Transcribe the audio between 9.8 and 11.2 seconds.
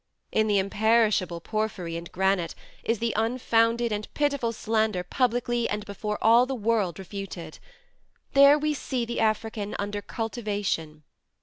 cultivation.